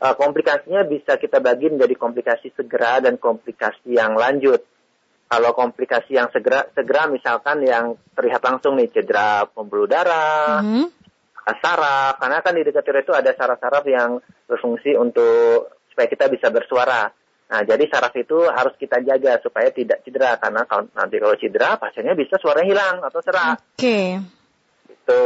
uh, 0.00 0.14
komplikasinya 0.16 0.84
bisa 0.84 1.16
kita 1.16 1.40
bagi 1.40 1.72
menjadi 1.72 1.94
komplikasi 1.96 2.52
segera 2.52 3.00
dan 3.00 3.16
komplikasi 3.16 3.96
yang 3.96 4.16
lanjut. 4.16 4.62
Kalau 5.26 5.50
komplikasi 5.58 6.14
yang 6.14 6.30
segera, 6.30 6.70
segera 6.70 7.10
misalkan 7.10 7.58
yang 7.66 7.98
terlihat 8.14 8.38
langsung 8.46 8.78
nih 8.78 8.94
cedera 8.94 9.42
pembuluh 9.50 9.90
darah, 9.90 10.62
mm 10.62 10.70
-hmm. 10.70 10.86
saraf, 11.58 12.14
karena 12.22 12.38
kan 12.46 12.54
di 12.54 12.62
dekat 12.62 12.86
itu 12.86 13.10
ada 13.10 13.34
saraf-saraf 13.34 13.82
yang 13.90 14.22
berfungsi 14.46 14.94
untuk 14.94 15.74
supaya 15.90 16.06
kita 16.06 16.30
bisa 16.30 16.46
bersuara. 16.54 17.10
Nah, 17.46 17.62
jadi 17.62 17.86
saraf 17.90 18.14
itu 18.14 18.38
harus 18.50 18.74
kita 18.78 19.02
jaga 19.02 19.38
supaya 19.38 19.70
tidak 19.70 20.02
cedera 20.02 20.34
karena 20.38 20.66
kalau 20.66 20.90
nanti 20.94 21.18
kalau 21.18 21.34
cedera 21.38 21.78
pasiennya 21.78 22.18
bisa 22.18 22.38
suara 22.38 22.62
hilang 22.62 23.02
atau 23.02 23.22
serak. 23.22 23.62
Oke. 23.74 23.82
Okay. 23.82 24.06
Itu 24.90 25.20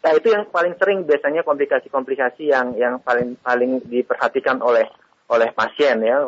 Nah, 0.00 0.12
itu 0.16 0.32
yang 0.32 0.48
paling 0.48 0.74
sering 0.80 1.04
biasanya 1.04 1.44
komplikasi-komplikasi 1.44 2.48
yang 2.48 2.72
yang 2.80 3.04
paling 3.04 3.36
paling 3.44 3.84
diperhatikan 3.84 4.64
oleh 4.64 4.88
oleh 5.28 5.48
pasien 5.52 6.00
ya. 6.00 6.24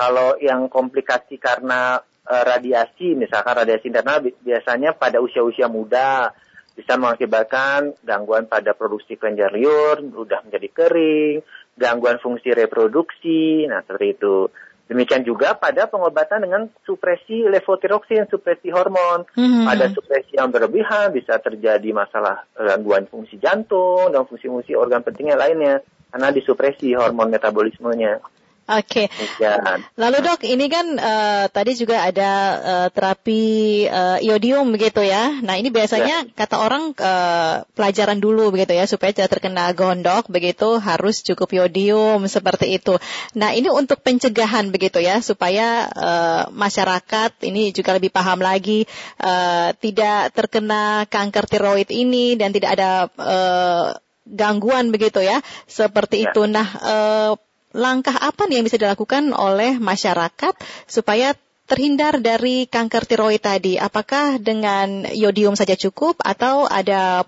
Kalau 0.00 0.34
yang 0.40 0.66
komplikasi 0.72 1.36
karena 1.36 2.00
uh, 2.00 2.42
radiasi, 2.42 3.12
misalkan 3.14 3.54
radiasi 3.54 3.92
internal 3.92 4.24
biasanya 4.40 4.96
pada 4.96 5.20
usia-usia 5.20 5.68
muda 5.68 6.32
bisa 6.72 6.96
mengakibatkan 6.96 7.92
gangguan 8.00 8.48
pada 8.48 8.72
produksi 8.72 9.20
kelenjar 9.20 9.52
liur, 9.52 10.00
mudah 10.00 10.40
menjadi 10.48 10.68
kering, 10.72 11.44
gangguan 11.76 12.16
fungsi 12.16 12.56
reproduksi, 12.56 13.68
nah 13.68 13.84
seperti 13.84 14.16
itu. 14.16 14.48
Demikian 14.92 15.24
juga 15.24 15.56
pada 15.56 15.88
pengobatan 15.88 16.44
dengan 16.44 16.68
supresi 16.84 17.48
levotiroksin, 17.48 18.28
supresi 18.28 18.68
hormon. 18.68 19.24
Hmm. 19.32 19.64
Ada 19.64 19.88
supresi 19.88 20.36
yang 20.36 20.52
berlebihan, 20.52 21.16
bisa 21.16 21.40
terjadi 21.40 21.96
masalah 21.96 22.44
gangguan 22.52 23.08
fungsi 23.08 23.40
jantung 23.40 24.12
dan 24.12 24.28
fungsi-fungsi 24.28 24.76
organ 24.76 25.00
pentingnya 25.00 25.40
lainnya 25.40 25.80
karena 26.12 26.28
disupresi 26.28 26.92
hormon 26.92 27.32
metabolismenya. 27.32 28.20
Oke. 28.62 29.10
Okay. 29.10 29.50
Lalu 29.98 30.18
dok, 30.22 30.40
ini 30.46 30.70
kan 30.70 30.86
uh, 30.94 31.50
tadi 31.50 31.74
juga 31.74 32.06
ada 32.06 32.30
uh, 32.62 32.88
terapi 32.94 33.42
uh, 33.90 34.22
iodium 34.22 34.70
begitu 34.70 35.02
ya. 35.02 35.34
Nah 35.42 35.58
ini 35.58 35.74
biasanya 35.74 36.30
ya. 36.30 36.30
kata 36.30 36.62
orang 36.62 36.94
uh, 36.94 37.66
pelajaran 37.74 38.22
dulu 38.22 38.54
begitu 38.54 38.78
ya 38.78 38.86
supaya 38.86 39.10
tidak 39.10 39.34
terkena 39.34 39.74
gondok 39.74 40.30
begitu 40.30 40.78
harus 40.78 41.26
cukup 41.26 41.50
iodium 41.50 42.22
seperti 42.30 42.78
itu. 42.78 43.02
Nah 43.34 43.50
ini 43.50 43.66
untuk 43.66 43.98
pencegahan 43.98 44.70
begitu 44.70 45.02
ya 45.02 45.18
supaya 45.18 45.90
uh, 45.90 46.42
masyarakat 46.54 47.42
ini 47.42 47.74
juga 47.74 47.98
lebih 47.98 48.14
paham 48.14 48.38
lagi 48.38 48.86
uh, 49.18 49.74
tidak 49.82 50.38
terkena 50.38 51.02
kanker 51.10 51.50
tiroid 51.50 51.90
ini 51.90 52.38
dan 52.38 52.54
tidak 52.54 52.78
ada 52.78 53.10
uh, 53.18 53.98
gangguan 54.22 54.94
begitu 54.94 55.18
ya 55.18 55.42
seperti 55.66 56.22
ya. 56.22 56.30
itu. 56.30 56.46
Nah 56.46 56.68
uh, 56.78 57.32
langkah 57.72 58.14
apa 58.16 58.48
nih 58.48 58.60
yang 58.60 58.66
bisa 58.68 58.78
dilakukan 58.80 59.32
oleh 59.32 59.80
masyarakat 59.80 60.54
supaya 60.86 61.32
terhindar 61.66 62.20
dari 62.20 62.68
kanker 62.68 63.04
tiroid 63.08 63.40
tadi? 63.40 63.80
Apakah 63.80 64.36
dengan 64.36 65.08
yodium 65.08 65.56
saja 65.56 65.76
cukup 65.76 66.20
atau 66.20 66.68
ada 66.68 67.24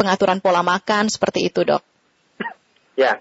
pengaturan 0.00 0.40
pola 0.40 0.64
makan 0.64 1.12
seperti 1.12 1.52
itu, 1.52 1.60
dok? 1.64 1.84
Ya, 2.96 3.20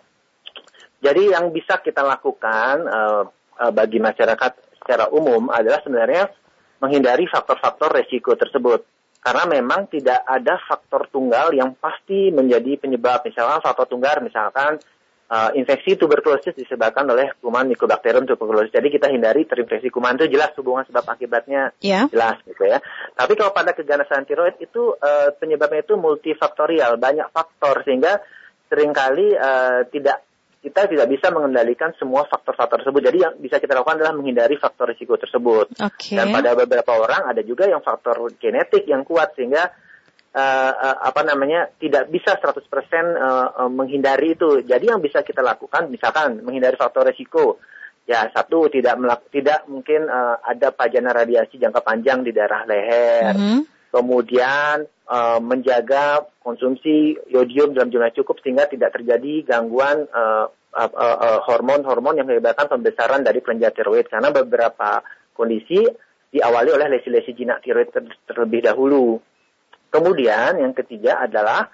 jadi 0.99 1.35
yang 1.35 1.55
bisa 1.55 1.79
kita 1.79 2.03
lakukan 2.03 2.87
uh, 2.87 3.23
uh, 3.59 3.71
bagi 3.71 3.99
masyarakat 4.03 4.79
secara 4.83 5.07
umum 5.11 5.47
adalah 5.47 5.79
sebenarnya 5.83 6.31
menghindari 6.79 7.27
faktor-faktor 7.27 7.91
resiko 7.91 8.35
tersebut. 8.35 8.83
Karena 9.19 9.43
memang 9.51 9.91
tidak 9.91 10.23
ada 10.23 10.55
faktor 10.63 11.11
tunggal 11.11 11.51
yang 11.51 11.75
pasti 11.75 12.31
menjadi 12.31 12.79
penyebab. 12.79 13.27
Misalnya 13.27 13.59
faktor 13.59 13.91
tunggal 13.91 14.23
misalkan 14.23 14.79
uh, 15.29 15.51
infeksi 15.53 15.95
tuberkulosis 15.95 16.57
disebabkan 16.57 17.05
oleh 17.05 17.37
kuman 17.39 17.69
Mycobacterium 17.69 18.25
tuberculosis. 18.25 18.73
Jadi 18.73 18.89
kita 18.89 19.07
hindari 19.07 19.45
terinfeksi 19.45 19.93
kuman 19.93 20.17
itu 20.17 20.27
jelas 20.33 20.51
hubungan 20.57 20.83
sebab 20.89 21.05
akibatnya 21.05 21.71
yeah. 21.79 22.09
jelas 22.09 22.41
gitu 22.43 22.65
ya. 22.65 22.81
Tapi 23.13 23.33
kalau 23.37 23.53
pada 23.53 23.71
keganasan 23.77 24.25
tiroid 24.25 24.57
itu 24.59 24.97
uh, 24.97 25.29
penyebabnya 25.37 25.85
itu 25.85 25.95
multifaktorial, 25.95 26.97
banyak 26.97 27.29
faktor 27.29 27.85
sehingga 27.85 28.19
sering 28.67 28.93
kali 28.93 29.33
uh, 29.37 29.85
tidak 29.89 30.25
kita 30.59 30.91
tidak 30.91 31.07
bisa 31.07 31.31
mengendalikan 31.31 31.95
semua 31.95 32.27
faktor-faktor 32.27 32.83
tersebut. 32.83 32.99
Jadi 32.99 33.17
yang 33.23 33.33
bisa 33.39 33.63
kita 33.63 33.79
lakukan 33.79 33.95
adalah 33.95 34.11
menghindari 34.11 34.59
faktor 34.59 34.91
risiko 34.91 35.15
tersebut. 35.15 35.71
Okay. 35.79 36.19
Dan 36.19 36.35
pada 36.35 36.51
beberapa 36.51 36.99
orang 36.99 37.31
ada 37.31 37.39
juga 37.47 37.63
yang 37.63 37.79
faktor 37.79 38.27
genetik 38.35 38.83
yang 38.83 39.07
kuat 39.07 39.31
sehingga 39.39 39.71
uh, 40.35 40.73
uh, 40.73 40.97
apa 41.05 41.21
namanya 41.25 41.69
tidak 41.81 42.09
bisa 42.13 42.37
100% 42.37 42.43
uh, 42.43 43.65
uh, 43.65 43.69
menghindari 43.71 44.37
itu. 44.37 44.61
Jadi 44.65 44.89
yang 44.89 45.01
bisa 45.01 45.25
kita 45.25 45.41
lakukan 45.41 45.89
misalkan 45.89 46.41
menghindari 46.45 46.77
faktor 46.77 47.07
resiko. 47.07 47.57
Ya 48.09 48.25
satu 48.33 48.73
tidak 48.73 48.97
melak 48.97 49.29
tidak 49.29 49.69
mungkin 49.69 50.09
uh, 50.09 50.41
ada 50.41 50.73
pajana 50.73 51.13
radiasi 51.13 51.61
jangka 51.61 51.85
panjang 51.85 52.25
di 52.25 52.33
daerah 52.33 52.65
leher. 52.65 53.37
Mm 53.37 53.41
-hmm. 53.41 53.59
Kemudian 53.89 54.85
uh, 55.09 55.39
menjaga 55.41 56.25
konsumsi 56.41 57.17
yodium 57.29 57.73
dalam 57.73 57.89
jumlah 57.89 58.13
cukup 58.13 58.41
sehingga 58.41 58.69
tidak 58.69 58.93
terjadi 58.97 59.45
gangguan 59.45 60.05
hormon-hormon 61.45 62.13
uh, 62.13 62.17
uh, 62.17 62.17
uh, 62.17 62.17
yang 62.17 62.27
menyebabkan 62.29 62.69
pembesaran 62.69 63.25
dari 63.25 63.41
kelenjar 63.41 63.73
tiroid 63.73 64.05
karena 64.05 64.29
beberapa 64.29 65.01
kondisi 65.33 65.85
diawali 66.29 66.69
oleh 66.69 66.87
lesi-lesi 66.93 67.33
jinak 67.33 67.65
tiroid 67.65 67.89
ter 67.89 68.05
terlebih 68.29 68.69
dahulu. 68.69 69.17
Kemudian 69.89 70.61
yang 70.61 70.73
ketiga 70.77 71.25
adalah 71.25 71.69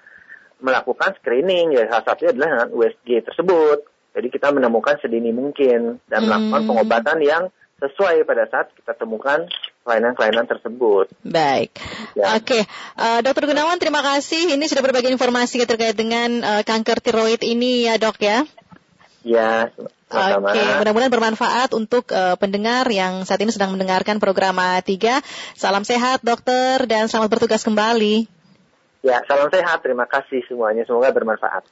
melakukan 0.60 1.12
screening 1.20 1.76
ya 1.76 1.84
salah 1.92 2.04
satunya 2.04 2.32
adalah 2.32 2.48
dengan 2.48 2.68
USG 2.72 3.08
tersebut. 3.28 3.78
Jadi 4.16 4.28
kita 4.32 4.48
menemukan 4.48 4.96
sedini 5.04 5.28
mungkin 5.28 6.00
dan 6.08 6.24
hmm. 6.24 6.28
melakukan 6.28 6.62
pengobatan 6.64 7.18
yang 7.20 7.44
sesuai 7.76 8.24
pada 8.24 8.48
saat 8.48 8.72
kita 8.72 8.96
temukan 8.96 9.44
kelainan-kelainan 9.84 10.48
tersebut. 10.48 11.12
Baik, 11.20 11.76
ya. 12.16 12.40
oke, 12.40 12.42
okay. 12.42 12.62
uh, 12.96 13.20
Dokter 13.20 13.52
Gunawan 13.52 13.76
terima 13.76 14.00
kasih. 14.00 14.56
Ini 14.56 14.64
sudah 14.64 14.80
berbagi 14.80 15.12
informasi 15.12 15.60
terkait 15.68 15.92
dengan 15.92 16.40
uh, 16.40 16.62
kanker 16.64 17.04
tiroid 17.04 17.44
ini 17.44 17.84
ya 17.84 18.00
dok 18.00 18.16
ya. 18.18 18.48
Ya, 19.26 19.74
Oke, 20.06 20.22
okay, 20.54 20.78
mudah-mudahan 20.78 21.10
bermanfaat 21.10 21.74
untuk 21.74 22.14
uh, 22.14 22.38
pendengar 22.38 22.86
yang 22.86 23.26
saat 23.26 23.42
ini 23.42 23.50
sedang 23.50 23.74
mendengarkan 23.74 24.22
program 24.22 24.54
3. 24.54 24.86
Salam 25.58 25.82
sehat 25.82 26.22
dokter 26.22 26.86
dan 26.86 27.10
selamat 27.10 27.34
bertugas 27.34 27.66
kembali. 27.66 28.30
Ya, 29.02 29.26
salam 29.26 29.50
sehat. 29.50 29.82
Terima 29.82 30.06
kasih 30.06 30.46
semuanya. 30.46 30.86
Semoga 30.86 31.10
bermanfaat. 31.10 31.66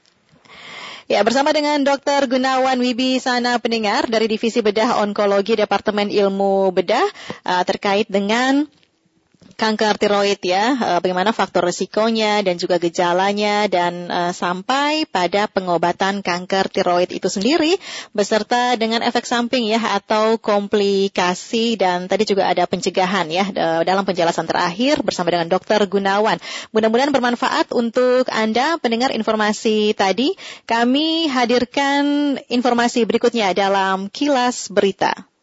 Ya, 1.06 1.22
bersama 1.22 1.54
dengan 1.54 1.78
Dr. 1.86 2.26
Gunawan 2.26 2.74
Wibi 2.82 3.22
Sana 3.22 3.62
pendengar 3.62 4.10
dari 4.10 4.26
Divisi 4.26 4.58
Bedah 4.58 4.98
Onkologi 5.06 5.54
Departemen 5.54 6.10
Ilmu 6.10 6.74
Bedah 6.74 7.06
uh, 7.46 7.62
terkait 7.62 8.10
dengan 8.10 8.66
kanker 9.54 9.96
tiroid 9.96 10.42
ya, 10.42 10.74
eh, 10.74 11.00
bagaimana 11.00 11.30
faktor 11.32 11.64
resikonya 11.64 12.42
dan 12.42 12.58
juga 12.60 12.76
gejalanya 12.82 13.70
dan 13.70 14.10
uh, 14.10 14.32
sampai 14.34 15.06
pada 15.08 15.46
pengobatan 15.46 16.20
kanker 16.20 16.70
tiroid 16.70 17.10
itu 17.10 17.26
sendiri 17.30 17.78
beserta 18.12 18.74
dengan 18.74 19.00
efek 19.00 19.24
samping 19.24 19.66
ya 19.66 19.80
atau 19.98 20.36
komplikasi 20.36 21.78
dan 21.80 22.06
tadi 22.10 22.28
juga 22.28 22.50
ada 22.50 22.66
pencegahan 22.68 23.26
ya 23.30 23.44
dalam 23.82 24.04
penjelasan 24.04 24.44
terakhir 24.44 25.00
bersama 25.00 25.32
dengan 25.32 25.48
Dokter 25.48 25.80
Gunawan. 25.86 26.38
Mudah-mudahan 26.74 27.14
bermanfaat 27.14 27.72
untuk 27.72 28.28
Anda 28.30 28.76
pendengar 28.78 29.14
informasi 29.14 29.94
tadi. 29.94 30.36
Kami 30.68 31.30
hadirkan 31.30 32.36
informasi 32.48 33.06
berikutnya 33.08 33.54
dalam 33.56 34.10
kilas 34.10 34.68
berita. 34.68 35.33